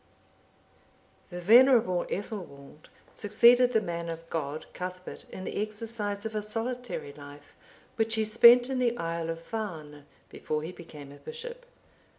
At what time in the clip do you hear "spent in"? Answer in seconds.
8.23-8.79